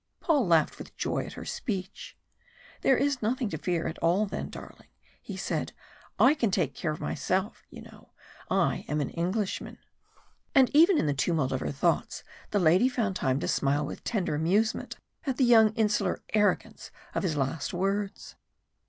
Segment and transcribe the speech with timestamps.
[0.19, 2.17] Paul laughed with joy at her speech.
[2.81, 4.87] "There is nothing to fear at all then, darling,"
[5.21, 5.73] he said.
[6.17, 8.09] "I can take care of myself, you know.
[8.49, 9.77] I am an Englishman."
[10.55, 14.03] And even in the tumult of her thoughts the lady found time to smile with
[14.03, 18.33] tender amusement at the young insular arrogance of his last words.